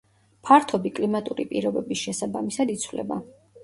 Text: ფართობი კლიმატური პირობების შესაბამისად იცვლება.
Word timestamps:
ფართობი 0.47 0.93
კლიმატური 1.01 1.47
პირობების 1.53 2.05
შესაბამისად 2.09 2.77
იცვლება. 2.79 3.25